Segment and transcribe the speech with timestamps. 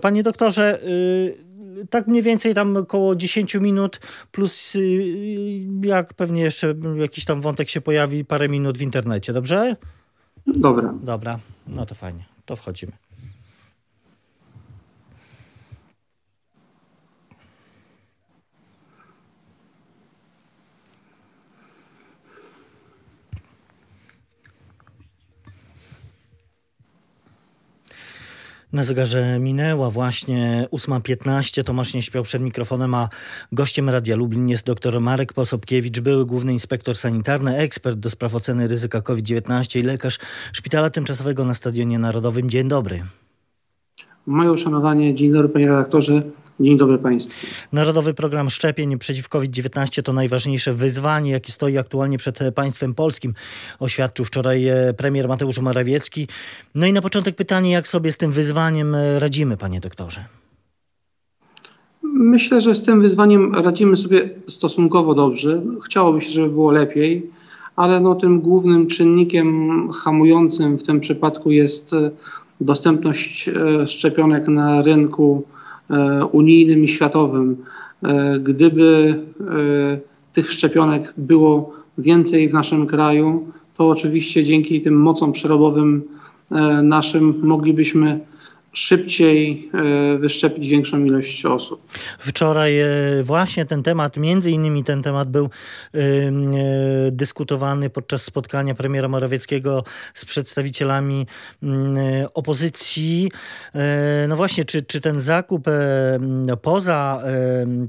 [0.00, 4.00] Panie doktorze, y, tak mniej więcej tam około 10 minut,
[4.32, 4.80] plus y,
[5.82, 9.76] jak pewnie jeszcze jakiś tam wątek się pojawi, parę minut w internecie, dobrze?
[10.46, 10.94] Dobra.
[11.02, 11.38] Dobra,
[11.68, 12.92] no to fajnie, to wchodzimy.
[28.72, 31.64] Na zegarze minęła właśnie 8.15.
[31.64, 33.08] Tomasz nie śpiał przed mikrofonem, a
[33.52, 38.68] gościem Radia Lublin jest dr Marek Posobkiewicz, były główny inspektor sanitarny, ekspert do spraw oceny
[38.68, 40.18] ryzyka COVID-19 i lekarz
[40.52, 42.50] Szpitala Tymczasowego na Stadionie Narodowym.
[42.50, 43.02] Dzień dobry.
[44.26, 45.14] Moje uszanowanie.
[45.14, 46.22] Dzień dobry panie redaktorze.
[46.60, 47.46] Dzień dobry Państwu.
[47.72, 53.34] Narodowy program szczepień przeciw COVID-19 to najważniejsze wyzwanie, jakie stoi aktualnie przed państwem polskim,
[53.80, 56.28] oświadczył wczoraj e, premier Mateusz Morawiecki.
[56.74, 60.24] No i na początek pytanie, jak sobie z tym wyzwaniem e, radzimy, panie doktorze?
[62.02, 65.62] Myślę, że z tym wyzwaniem radzimy sobie stosunkowo dobrze.
[65.84, 67.30] Chciałoby się, żeby było lepiej,
[67.76, 72.10] ale no, tym głównym czynnikiem hamującym w tym przypadku jest e,
[72.60, 73.50] dostępność
[73.86, 75.44] szczepionek na rynku
[76.32, 77.56] unijnym i światowym.
[78.02, 79.98] E, gdyby e,
[80.32, 86.02] tych szczepionek było więcej w naszym kraju, to oczywiście dzięki tym mocom przerobowym
[86.82, 88.20] naszym moglibyśmy
[88.76, 91.88] szybciej e, wyszczepić większą ilość osób.
[92.18, 92.88] Wczoraj e,
[93.22, 95.98] właśnie ten temat, między innymi ten temat był e,
[97.10, 101.26] dyskutowany podczas spotkania premiera Morawieckiego z przedstawicielami
[102.34, 103.30] opozycji.
[104.28, 105.64] No właśnie, czy, czy ten zakup
[106.62, 107.22] poza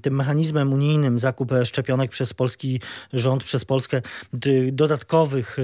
[0.02, 2.82] tym mechanizmem unijnym, zakup szczepionek przez polski
[3.14, 4.02] rząd, przez Polskę,
[4.72, 5.58] dodatkowych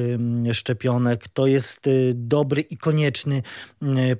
[0.53, 1.79] szczepionek, to jest
[2.13, 3.41] dobry i konieczny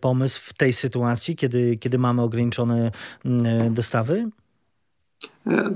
[0.01, 0.92] pomysł w tej sytuacji?
[0.93, 2.91] Sytuacji, kiedy, kiedy mamy ograniczone
[3.25, 4.29] mm, dostawy?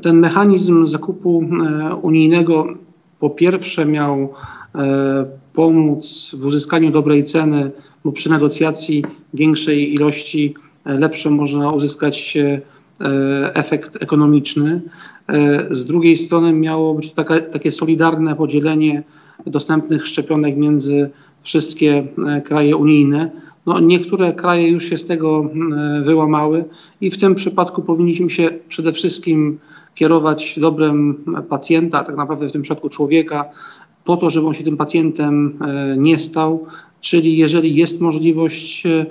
[0.01, 2.65] Ten mechanizm zakupu e, unijnego
[3.19, 4.33] po pierwsze miał
[4.75, 7.71] e, pomóc w uzyskaniu dobrej ceny,
[8.03, 9.03] bo przy negocjacji
[9.33, 10.55] większej ilości
[10.86, 12.37] e, lepsze można uzyskać
[13.53, 14.81] efekt ekonomiczny.
[15.71, 19.03] Z drugiej strony miało być taka, takie solidarne podzielenie
[19.45, 21.09] dostępnych szczepionek między
[21.42, 22.08] wszystkie
[22.45, 23.31] kraje unijne.
[23.67, 26.66] No, niektóre kraje już się z tego mm, wyłamały
[27.02, 29.60] i w tym przypadku powinniśmy się przede wszystkim
[29.95, 31.16] kierować dobrem
[31.50, 33.45] pacjenta, tak naprawdę w tym przypadku człowieka,
[34.05, 36.66] po to, żeby on się tym pacjentem e, nie stał.
[37.02, 39.05] Czyli jeżeli jest możliwość e,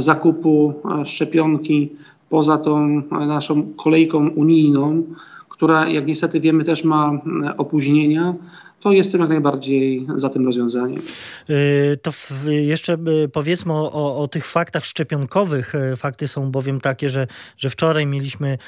[0.00, 1.90] zakupu e, szczepionki
[2.30, 5.02] poza tą naszą kolejką unijną,
[5.48, 7.20] która, jak niestety wiemy, też ma
[7.56, 8.34] opóźnienia,
[8.84, 11.02] to jestem jak najbardziej za tym rozwiązaniem.
[11.50, 12.10] Y, to
[12.44, 15.74] jeszcze y, powiedzmy o, o, tych faktach szczepionkowych.
[15.74, 18.58] Y, fakty są bowiem takie, że, że wczoraj mieliśmy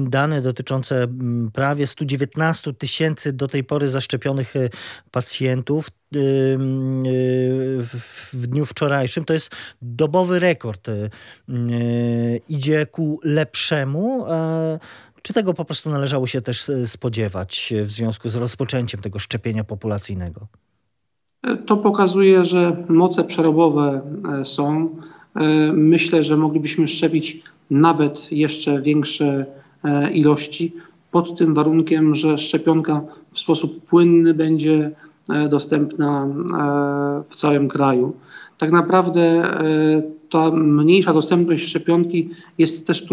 [0.00, 1.06] dane dotyczące
[1.52, 4.54] prawie 119 tysięcy do tej pory zaszczepionych
[5.10, 5.88] pacjentów
[8.32, 9.24] w dniu wczorajszym.
[9.24, 9.50] To jest
[9.82, 10.90] dobowy rekord.
[12.48, 14.24] Idzie ku lepszemu.
[15.22, 19.64] Czy tego po prostu należało się też e, spodziewać w związku z rozpoczęciem tego szczepienia
[19.64, 20.46] populacyjnego?
[21.66, 24.00] To pokazuje, że moce przerobowe
[24.40, 24.96] e, są.
[25.36, 29.46] E, myślę, że moglibyśmy szczepić nawet jeszcze większe
[30.12, 30.74] ilości,
[31.10, 33.00] pod tym warunkiem, że szczepionka
[33.32, 34.90] w sposób płynny będzie
[35.50, 36.28] dostępna
[37.28, 38.16] w całym kraju.
[38.58, 39.42] Tak naprawdę
[40.32, 43.06] ta mniejsza dostępność szczepionki jest też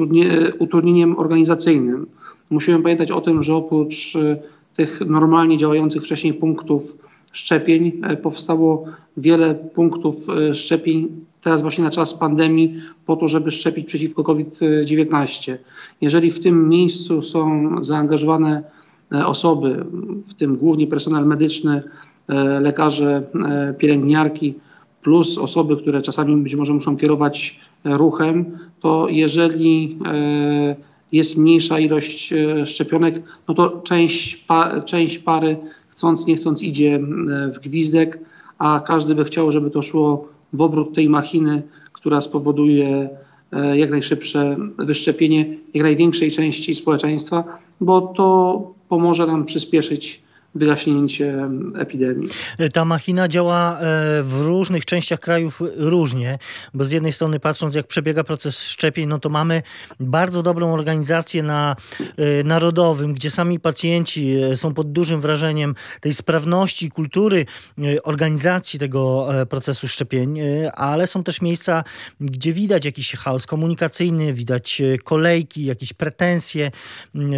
[0.59, 2.05] utrudnieniem organizacyjnym.
[2.49, 4.37] Musimy pamiętać o tym, że oprócz e,
[4.75, 6.97] tych normalnie działających wcześniej punktów
[7.31, 8.85] szczepień e, powstało
[9.17, 11.07] wiele punktów e, szczepień
[11.41, 15.57] teraz właśnie na czas pandemii po to, żeby szczepić przeciwko COVID-19.
[16.01, 18.63] Jeżeli w tym miejscu są zaangażowane
[19.25, 19.85] osoby,
[20.27, 21.83] w tym głównie personel medyczny,
[22.61, 23.23] lekarze,
[23.77, 24.53] pielęgniarki,
[25.03, 30.75] plus osoby, które czasami być może muszą kierować e, ruchem, to jeżeli e,
[31.11, 35.57] jest mniejsza ilość e, szczepionek, no to część, pa, część pary
[35.89, 36.99] chcąc, nie chcąc idzie
[37.53, 38.19] w gwizdek,
[38.57, 41.61] a każdy by chciał, żeby to szło w obrót tej machiny,
[41.93, 43.09] która spowoduje
[43.73, 47.43] jak najszybsze wyszczepienie jak największej części społeczeństwa,
[47.81, 50.21] bo to pomoże nam przyspieszyć
[50.55, 52.29] wygaśnięcie epidemii.
[52.73, 56.39] Ta machina działa e, w różnych częściach krajów różnie,
[56.73, 59.61] bo z jednej strony patrząc jak przebiega proces szczepień, no to mamy
[59.99, 61.75] bardzo dobrą organizację na
[62.17, 67.45] e, narodowym, gdzie sami pacjenci e, są pod dużym wrażeniem tej sprawności, kultury
[68.03, 70.39] organizacji tego procesu szczepień,
[70.73, 71.83] ale są też miejsca,
[72.21, 76.71] gdzie widać jakiś chaos komunikacyjny, widać kolejki, jakieś pretensje.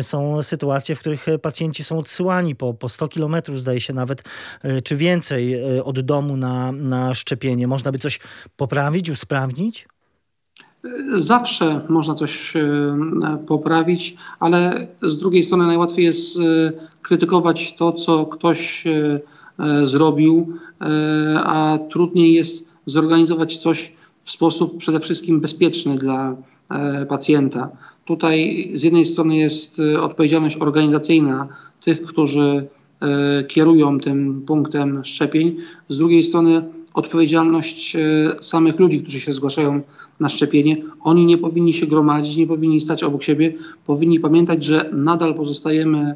[0.01, 4.23] Są sytuacje, w których pacjenci są odsyłani po, po 100 kilometrów, zdaje się nawet,
[4.63, 7.67] e, czy więcej e, od domu na, na szczepienie.
[7.67, 8.19] Można by coś
[8.57, 9.87] poprawić, usprawnić?
[11.17, 12.61] Zawsze można coś e,
[13.47, 16.39] poprawić, ale z drugiej strony najłatwiej jest
[17.01, 18.83] krytykować to, co ktoś
[19.83, 20.57] zrobił,
[21.35, 23.93] a trudniej jest zorganizować coś
[24.23, 26.35] w sposób przede wszystkim bezpieczny dla
[27.09, 27.69] pacjenta.
[28.05, 31.47] Tutaj z jednej strony jest odpowiedzialność organizacyjna
[31.83, 32.67] tych, którzy
[33.47, 35.55] kierują tym punktem szczepień.
[35.89, 36.61] Z drugiej strony
[36.93, 37.99] odpowiedzialność e,
[38.41, 39.81] samych ludzi, którzy się zgłaszają
[40.19, 40.77] na szczepienie.
[41.01, 43.53] Oni nie powinni się gromadzić, nie powinni stać obok siebie.
[43.85, 46.15] Powinni pamiętać, że nadal pozostajemy e,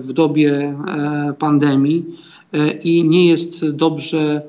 [0.00, 0.74] w dobie
[1.38, 2.04] pandemii
[2.84, 4.42] i nie jest dobrze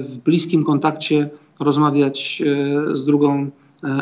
[0.00, 1.30] w bliskim kontakcie
[1.60, 2.42] rozmawiać
[2.92, 3.50] z drugą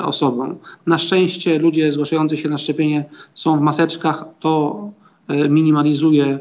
[0.05, 0.57] osobą.
[0.87, 3.05] Na szczęście ludzie zgłaszający się na szczepienie
[3.35, 4.25] są w maseczkach.
[4.41, 6.39] To E, minimalizuje e,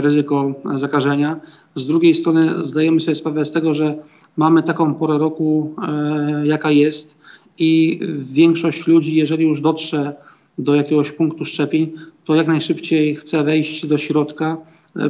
[0.00, 1.40] ryzyko zakażenia.
[1.76, 3.94] Z drugiej strony zdajemy sobie sprawę z tego, że
[4.36, 7.18] mamy taką porę roku, e, jaka jest
[7.58, 10.14] i większość ludzi, jeżeli już dotrze
[10.58, 11.92] do jakiegoś punktu szczepień,
[12.24, 14.56] to jak najszybciej chce wejść do środka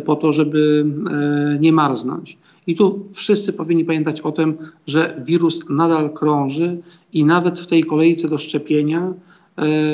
[0.05, 0.87] po to, żeby
[1.61, 2.39] nie marznąć.
[2.67, 4.57] I tu wszyscy powinni pamiętać o tym,
[4.87, 6.79] że wirus nadal krąży
[7.13, 9.13] i nawet w tej kolejce do szczepienia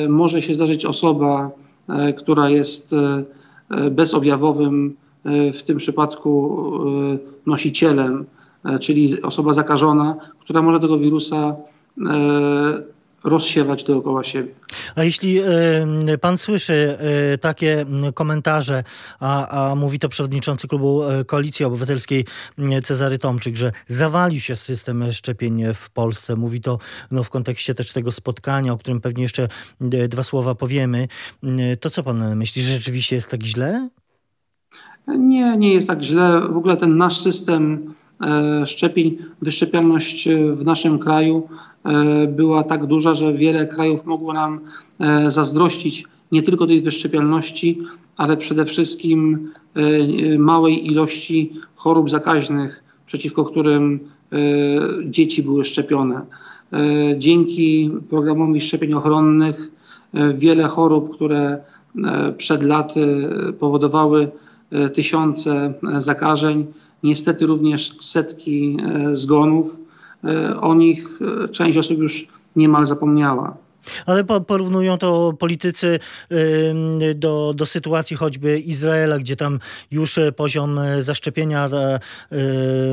[0.09, 1.70] może się zdarzyć osoba, E,
[2.17, 3.23] która jest e,
[3.69, 4.95] e, bezobjawowym,
[5.53, 6.59] w tym przypadku
[7.45, 8.25] nosicielem,
[8.79, 11.55] czyli osoba zakażona, która może tego wirusa
[13.23, 14.51] rozsiewać dookoła siebie.
[14.95, 15.39] A jeśli
[16.21, 16.97] pan słyszy
[17.41, 18.83] takie komentarze,
[19.19, 22.25] a, a mówi to przewodniczący klubu Koalicji Obywatelskiej
[22.83, 26.77] Cezary Tomczyk, że zawalił się system szczepień w Polsce, mówi to
[27.11, 29.47] no, w kontekście też tego spotkania, o którym pewnie jeszcze
[30.09, 31.07] dwa słowa powiemy,
[31.79, 33.89] to co pan myśli, że rzeczywiście jest tak źle?
[35.07, 36.41] Nie, nie jest tak źle.
[36.41, 38.00] W ogóle ten nasz system E,
[38.65, 41.47] szczepień, wyszczepialność e, w naszym kraju
[41.85, 44.59] e, była tak duża, że wiele krajów mogło nam
[45.27, 47.81] zazdrościć nie tylko tej wyszczepialności,
[48.17, 49.49] ale przede wszystkim
[50.37, 53.99] małej ilości chorób zakaźnych, przeciwko którym
[55.05, 56.21] dzieci były szczepione.
[57.17, 59.71] Dzięki programowi szczepień ochronnych
[60.33, 61.57] wiele chorób, które
[62.37, 63.29] przed laty
[63.59, 64.31] powodowały
[64.93, 66.65] tysiące zakażeń,
[67.03, 69.77] niestety również setki e, zgonów.
[70.23, 73.57] E, o nich e, część osób już niemal zapomniała.
[74.05, 75.99] Ale porównują to politycy
[77.15, 79.59] do, do sytuacji choćby Izraela, gdzie tam
[79.91, 81.69] już poziom zaszczepienia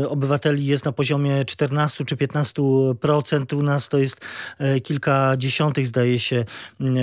[0.09, 3.57] obywateli jest na poziomie 14 czy 15%.
[3.57, 4.21] U nas to jest
[4.83, 6.45] kilka dziesiątych, zdaje się,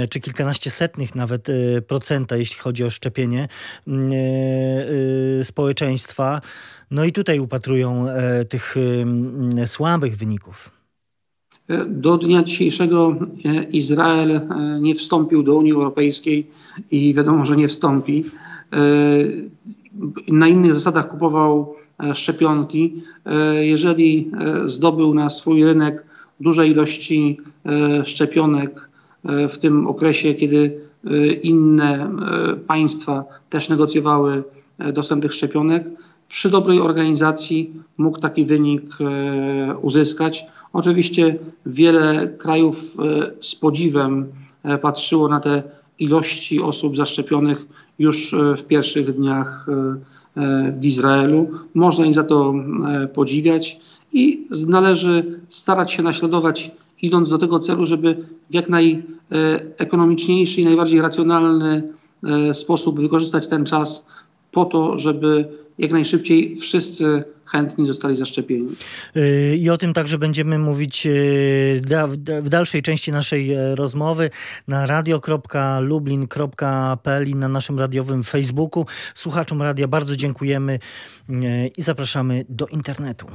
[0.10, 1.48] czy kilkanaście setnych nawet
[1.88, 3.48] procenta, jeśli chodzi o szczepienie
[5.44, 6.42] społeczeństwa.
[6.92, 8.76] No i tutaj upatrują e, tych
[9.66, 10.75] słabych wyników.
[11.88, 13.16] Do dnia dzisiejszego
[13.46, 14.42] e, Izrael e,
[14.82, 16.48] nie wstąpił do Unii Europejskiej
[16.92, 18.26] i wiadomo, że nie wstąpi.
[20.28, 21.76] Na innych zasadach kupował
[22.14, 23.04] szczepionki.
[23.62, 24.32] Jeżeli
[24.66, 26.06] zdobył na swój rynek
[26.40, 27.38] duże ilości
[28.04, 28.90] szczepionek
[29.24, 30.82] w tym okresie, kiedy
[31.44, 32.12] inne
[32.68, 34.44] państwa też negocjowały
[34.94, 35.84] dostęp tych szczepionek,
[36.30, 40.46] przy dobrej organizacji mógł taki wynik e, uzyskać.
[40.76, 44.26] Oczywiście wiele krajów e, z podziwem
[44.64, 45.64] e, patrzyło na te
[46.00, 47.66] ilości osób zaszczepionych
[48.00, 49.66] już w pierwszych dniach
[50.80, 51.50] w Izraelu.
[51.74, 52.54] Można im za to
[53.14, 53.80] podziwiać
[54.14, 58.18] i należy starać się naśladować, idąc do tego celu, żeby
[58.50, 61.84] w jak najekonomiczniejszy i najbardziej racjonalny
[62.54, 64.06] sposób wykorzystać ten czas
[64.56, 65.46] po to, żeby
[65.78, 68.70] jak najszybciej wszyscy chętni zostali zaszczepieni.
[69.16, 71.82] Y, I o tym także będziemy mówić y,
[72.42, 74.30] w dalszej części naszej e, rozmowy
[74.68, 78.86] na radio.lublin.pl i na naszym radiowym Facebooku.
[79.16, 80.80] Słuchaczom radia bardzo dziękujemy
[81.30, 81.34] y,
[81.78, 83.28] i zapraszamy do internetu.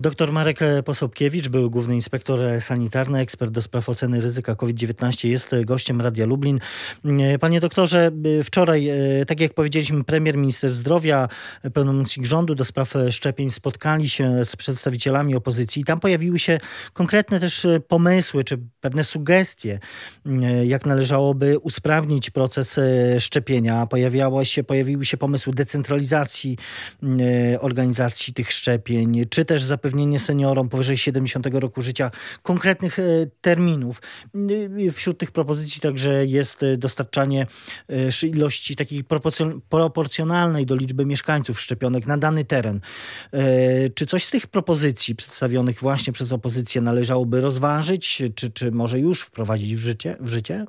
[0.00, 6.00] Doktor Marek Posobkiewicz, był główny inspektor sanitarny, ekspert do spraw oceny ryzyka COVID-19, jest gościem
[6.00, 6.60] Radia Lublin.
[7.40, 8.10] Panie doktorze,
[8.44, 8.90] wczoraj,
[9.26, 11.28] tak jak powiedzieliśmy, premier, minister zdrowia,
[11.74, 15.84] pełnomocnik rządu do spraw szczepień spotkali się z przedstawicielami opozycji.
[15.84, 16.58] Tam pojawiły się
[16.92, 19.78] konkretne też pomysły, czy pewne sugestie,
[20.64, 22.80] jak należałoby usprawnić proces
[23.18, 23.86] szczepienia.
[23.86, 26.58] Pojawiało się, pojawiły się pomysły decentralizacji
[27.60, 32.10] organizacji tych szczepień, czy też zapewnienia zapewnienie seniorom powyżej 70 roku życia
[32.42, 33.02] konkretnych e,
[33.40, 34.02] terminów.
[34.86, 37.46] E, wśród tych propozycji także jest e, dostarczanie
[38.22, 39.04] ilości takiej
[39.68, 42.80] proporcjonalnej do liczby mieszkańców szczepionek na dany teren.
[43.94, 49.22] Czy coś z tych propozycji przedstawionych właśnie przez opozycję należałoby rozważyć, czy, czy może już
[49.22, 50.16] wprowadzić w życie?
[50.20, 50.66] W życie?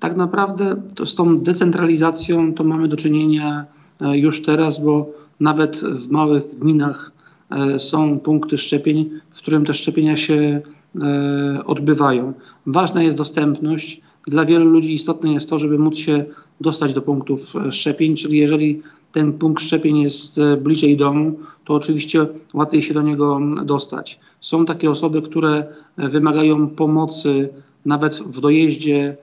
[0.00, 3.66] Tak naprawdę to z tą decentralizacją to mamy do czynienia
[4.00, 7.13] już teraz, bo nawet w małych gminach E,
[7.78, 10.60] są punkty szczepień, w którym te szczepienia się
[11.02, 12.32] e, odbywają.
[12.66, 14.00] Ważna jest dostępność.
[14.26, 16.24] Dla wielu ludzi istotne jest to, żeby móc się
[16.60, 18.82] dostać do punktów e, szczepień, czyli jeżeli
[19.12, 24.20] ten punkt szczepień jest bliżej domu, to oczywiście łatwiej się do niego dostać.
[24.40, 27.48] Są takie osoby, które wymagają pomocy
[27.84, 29.16] nawet w dojeździe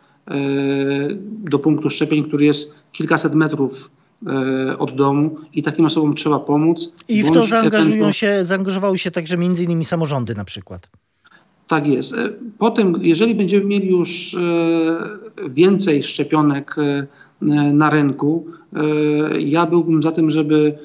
[1.24, 4.01] do punktu szczepień, który jest kilkaset metrów E,
[4.78, 6.94] od domu i takim osobom trzeba pomóc.
[7.08, 10.90] I w to zaangażują się, zaangażowały się także między innymi samorządy na przykład.
[11.68, 12.14] Tak jest.
[12.14, 16.76] E, potem, jeżeli będziemy mieli już e, więcej szczepionek
[17.74, 18.46] na rynku,
[19.40, 20.78] ja byłbym za tym, żeby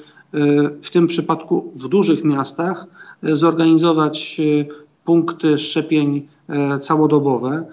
[0.81, 2.87] w tym przypadku w dużych miastach
[3.23, 4.41] zorganizować
[5.05, 6.27] punkty szczepień
[6.81, 7.65] całodobowe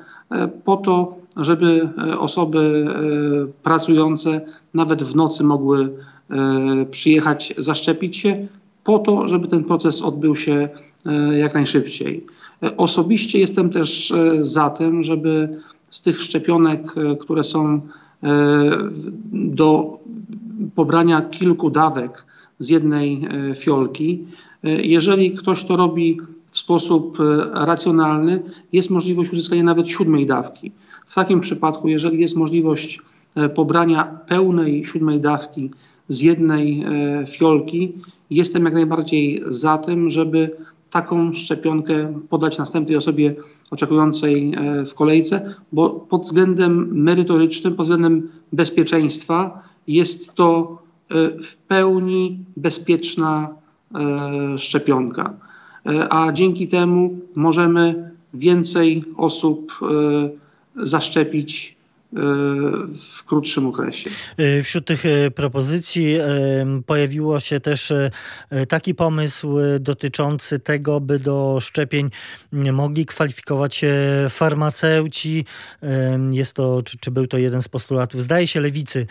[0.65, 4.41] po to, żeby e, osoby e, pracujące
[4.75, 5.91] nawet w nocy mogły
[6.31, 8.47] e, przyjechać, zaszczepić się,
[8.85, 10.69] po to, żeby ten proces odbył się
[11.37, 12.27] jak najszybciej.
[12.77, 15.49] Osobiście jestem też za tym, żeby
[15.91, 16.83] z tych szczepionek,
[17.21, 17.81] które są
[19.33, 19.99] do
[20.75, 22.27] pobrania kilku dawek
[22.59, 24.25] z jednej fiolki,
[24.63, 27.19] jeżeli ktoś to robi w sposób
[27.53, 30.73] racjonalny, jest możliwość uzyskania nawet siódmej dawki.
[31.07, 33.01] W takim przypadku, jeżeli jest możliwość
[33.37, 35.71] e, pobrania pełnej siódmej dawki
[36.09, 37.93] z jednej e, fiolki,
[38.31, 40.57] jestem jak najbardziej za tym, żeby
[40.91, 43.35] taką szczepionkę podać następnej osobie
[43.71, 50.79] oczekującej e, w kolejce, bo pod względem merytorycznym, pod względem bezpieczeństwa jest to
[51.43, 53.49] w pełni bezpieczna
[54.57, 55.35] szczepionka.
[56.11, 59.73] A dzięki temu możemy więcej osób
[60.77, 61.77] zaszczepić
[62.15, 64.11] w krótszym okresie.
[64.37, 66.17] E, wśród tych e, propozycji
[66.87, 67.93] pojawiło się też
[68.69, 72.11] taki pomysł dotyczący tego, by do szczepień
[72.53, 73.95] mogli kwalifikować się
[74.31, 75.45] farmaceuci.
[76.31, 79.07] Jest to, czy, czy był to jeden z postulatów, zdaje się, lewicy.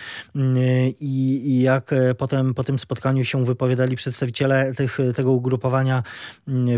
[1.00, 6.04] I, i jak potem po tym spotkaniu się wypowiadali przedstawiciele tych, tego ugrupowania,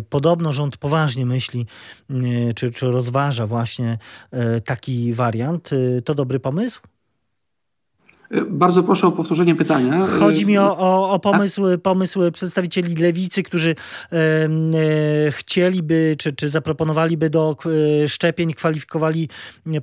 [0.10, 1.66] podobno rząd poważnie myśli,
[2.56, 3.98] czy, czy rozważa właśnie
[4.66, 5.70] taki wariant.
[6.06, 6.82] To dobry pomysł?
[8.50, 10.08] Bardzo proszę o powtórzenie pytania.
[10.08, 11.20] Chodzi mi o, o, o
[12.32, 13.76] przedstawicieli lewicy, którzy
[14.12, 17.56] e, e, chcieliby, czy, czy zaproponowaliby do
[18.04, 19.30] e, szczepień, kwalifikowali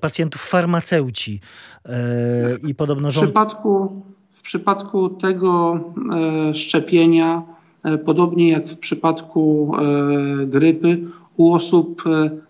[0.00, 1.40] pacjentów farmaceuci.
[1.86, 3.24] E, I podobno rząd...
[3.24, 5.80] w, przypadku, w przypadku tego
[6.50, 7.42] e, szczepienia,
[7.82, 9.72] e, podobnie jak w przypadku
[10.46, 11.04] grypy,
[11.36, 12.02] u osób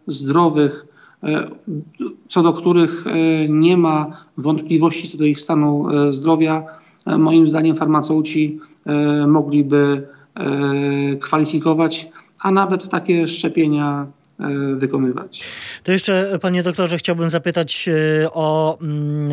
[0.06, 0.86] zdrowych,
[2.28, 6.64] co do których e, nie ma wątpliwości co do ich stanu e, zdrowia,
[7.18, 8.60] moim zdaniem farmaceuci
[9.26, 10.08] mogliby
[11.20, 14.21] kwalifikować, a nawet takie szczepienia E,
[14.76, 15.44] wykonywać.
[15.82, 19.32] To jeszcze, panie doktorze, chciałbym zapytać e, o mm,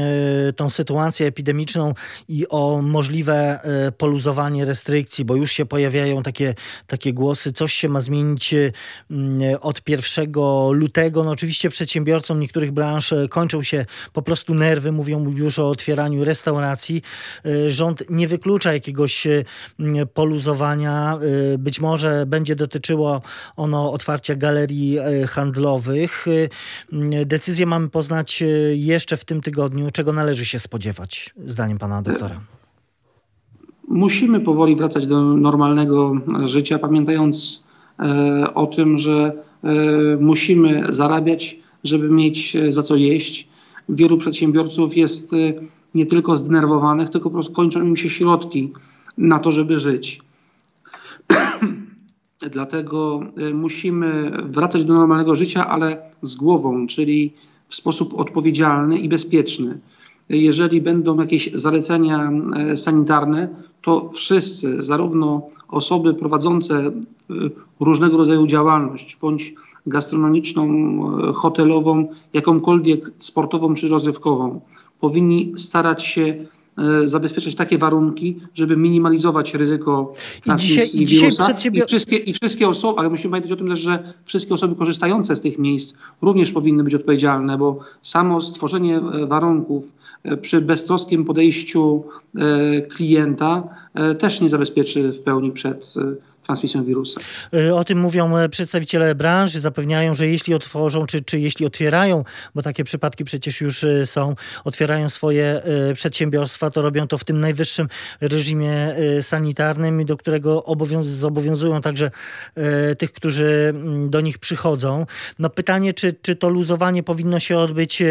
[0.49, 1.93] e, tą sytuację epidemiczną
[2.27, 3.59] i o możliwe
[3.97, 6.55] poluzowanie restrykcji, bo już się pojawiają takie,
[6.87, 8.55] takie głosy, coś się ma zmienić
[9.11, 10.31] mm, od 1
[10.71, 11.23] lutego.
[11.23, 17.01] No oczywiście przedsiębiorcom niektórych branż kończą się po prostu nerwy, mówią już o otwieraniu restauracji.
[17.67, 19.27] Rząd nie wyklucza jakiegoś
[20.13, 21.19] poluzowania.
[21.57, 23.21] Być może będzie dotyczyło
[23.55, 26.25] ono otwarcia galerii E, handlowych.
[27.11, 29.87] E, decyzję mamy poznać e, jeszcze w tym tygodniu.
[29.93, 32.39] Czego należy się spodziewać, zdaniem pana doktora?
[33.87, 36.13] Musimy powoli wracać do normalnego
[36.45, 37.63] życia, pamiętając
[38.55, 39.31] o tym, że
[40.19, 43.47] musimy zarabiać, żeby mieć za co jeść.
[43.89, 45.31] Wielu przedsiębiorców jest
[45.95, 48.73] nie tylko zdenerwowanych, tylko po prostu kończą im się środki
[49.17, 50.21] na to, żeby żyć.
[52.41, 53.19] Dlatego
[53.53, 57.33] musimy wracać do normalnego życia, ale z głową, czyli
[57.67, 59.79] w sposób odpowiedzialny i bezpieczny.
[60.29, 62.31] Jeżeli będą jakieś zalecenia
[62.75, 63.49] sanitarne,
[63.81, 66.91] to wszyscy, zarówno osoby prowadzące
[67.79, 69.53] różnego rodzaju działalność, bądź
[69.87, 70.67] gastronomiczną,
[71.33, 74.61] hotelową, jakąkolwiek sportową czy rozrywkową,
[74.99, 76.45] powinni starać się
[77.05, 81.43] zabezpieczać takie warunki, żeby minimalizować ryzyko transmisji I dzisiaj, wirusa.
[81.43, 81.85] I, przedsiębior...
[81.85, 85.35] I, wszystkie, I wszystkie osoby, ale musimy pamiętać o tym też, że wszystkie osoby korzystające
[85.35, 89.93] z tych miejsc również powinny być odpowiedzialne, bo samo stworzenie e, warunków
[90.23, 92.03] e, przy beztroskim podejściu
[92.89, 93.63] klienta
[94.19, 95.93] też nie zabezpieczy w pełni przed
[96.49, 97.21] transmisją wirusa.
[97.53, 102.23] Y, o tym mówią e, przedstawiciele branży, zapewniają, że jeśli otworzą, czy, czy jeśli otwierają,
[102.55, 107.23] bo takie przypadki przecież już e, są, otwierają swoje e, przedsiębiorstwa, to robią to w
[107.23, 107.87] tym najwyższym
[108.21, 112.11] reżimie sanitarnym, do którego obowiąz zobowiązują także
[112.97, 115.05] tych, którzy mm, do nich przychodzą.
[115.39, 118.03] No pytanie, czy, czy to luzowanie powinno się odbyć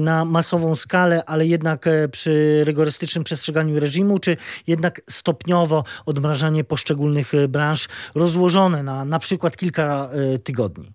[0.00, 4.36] na masową skalę, ale jednak przy rygorystycznym przestrzeganiu reżimu, czy
[4.66, 10.92] jednak stopniowo odmrażanie poszczególnych branż rozłożone na na przykład kilka e, tygodni?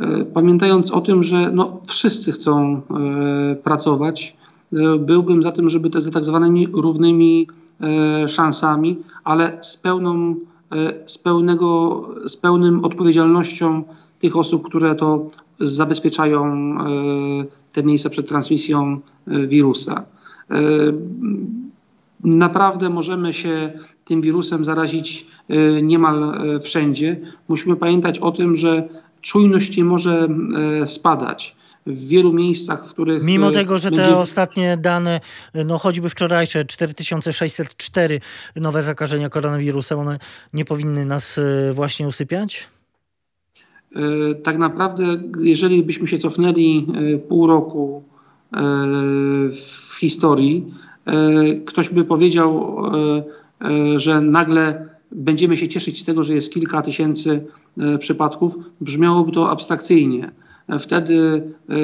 [0.00, 4.36] E, pamiętając o tym, że no, wszyscy chcą e, pracować,
[4.98, 7.48] byłbym za tym, żeby te z tak zwanymi równymi
[8.28, 10.34] szansami, ale z pełną,
[11.06, 13.82] z, pełnego, z pełnym odpowiedzialnością
[14.20, 16.76] tych osób, które to zabezpieczają
[17.72, 20.04] te miejsca przed transmisją wirusa.
[22.24, 23.72] Naprawdę możemy się
[24.04, 27.20] tym wirusem zarazić e, niemal e, wszędzie.
[27.48, 28.88] Musimy pamiętać o tym, że
[29.20, 30.28] czujność nie może
[30.82, 31.56] e, spadać
[31.86, 33.22] w wielu miejscach, w których.
[33.22, 34.04] Mimo tego, że będzie...
[34.04, 35.20] te ostatnie dane,
[35.54, 38.20] no choćby wczorajsze 4604
[38.56, 40.18] nowe zakażenia koronawirusem, one
[40.52, 41.40] nie powinny nas
[41.72, 42.68] właśnie usypiać?
[44.42, 45.04] Tak naprawdę,
[45.40, 46.86] jeżeli byśmy się cofnęli
[47.28, 48.02] pół roku
[49.52, 50.74] w historii,
[51.66, 52.76] ktoś by powiedział,
[53.96, 57.44] że nagle będziemy się cieszyć z tego, że jest kilka tysięcy
[57.78, 60.30] e, przypadków, brzmiałoby to abstrakcyjnie.
[60.78, 61.74] Wtedy e,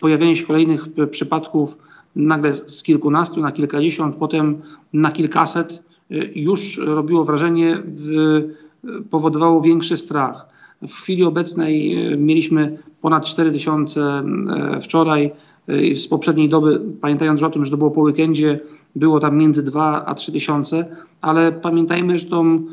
[0.00, 1.76] pojawienie się kolejnych przypadków
[2.16, 4.62] nagle z kilkunastu na kilkadziesiąt, potem
[4.92, 5.82] na kilkaset
[6.34, 7.82] już robiło wrażenie,
[9.10, 10.46] powodowało większy strach.
[10.82, 14.24] W chwili obecnej mieliśmy ponad 4 tysiące
[14.82, 15.30] wczoraj.
[15.96, 18.60] Z poprzedniej doby, pamiętając o tym, że to było po weekendzie,
[18.96, 22.64] było tam między 2 a 3 tysiące, ale pamiętajmy, że tą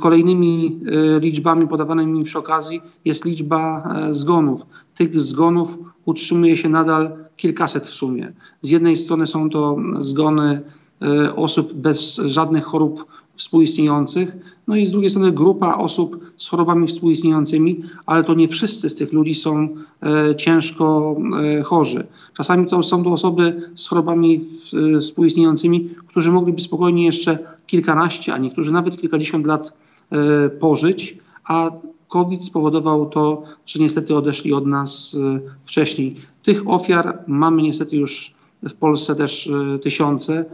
[0.00, 0.80] kolejnymi
[1.16, 4.66] e, liczbami podawanymi przy okazji jest liczba e, zgonów.
[4.96, 8.32] Tych zgonów utrzymuje się nadal kilkaset w sumie.
[8.62, 10.62] Z jednej strony są to zgony
[11.02, 16.86] e, osób bez żadnych chorób współistniejących, no i z drugiej strony grupa osób z chorobami
[16.86, 19.68] współistniejącymi, ale to nie wszyscy z tych ludzi są
[20.02, 21.16] e, ciężko
[21.58, 22.06] e, chorzy.
[22.36, 28.34] Czasami to są to osoby z chorobami w, e, współistniejącymi, którzy mogliby spokojnie jeszcze kilkanaście,
[28.34, 29.72] a niektórzy nawet kilkadziesiąt lat
[30.10, 31.70] e, pożyć, a
[32.08, 36.16] COVID spowodował to, że niestety odeszli od nas e, wcześniej.
[36.42, 40.44] Tych ofiar mamy niestety już w Polsce też e, tysiące.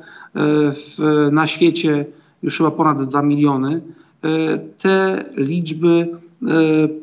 [0.74, 2.06] W, na świecie
[2.42, 3.80] już chyba ponad 2 miliony,
[4.22, 6.48] e, te liczby e,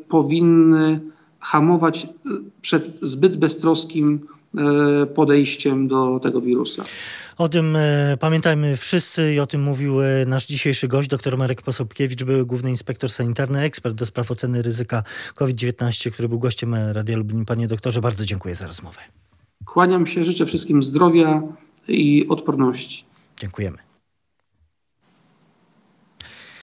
[0.08, 1.00] powinny
[1.40, 2.08] hamować e,
[2.62, 4.26] przed zbyt beztroskim
[5.14, 6.84] podejściem do tego wirusa.
[7.38, 7.76] O tym
[8.20, 9.94] pamiętajmy wszyscy i o tym mówił
[10.26, 15.02] nasz dzisiejszy gość, dr Marek Posobkiewicz, były główny inspektor sanitarny, ekspert do spraw oceny ryzyka
[15.34, 17.44] COVID-19, który był gościem Radia Lublin.
[17.44, 19.00] Panie doktorze, bardzo dziękuję za rozmowę.
[19.64, 21.42] Kłaniam się, życzę wszystkim zdrowia
[21.88, 23.04] i odporności.
[23.40, 23.87] Dziękujemy.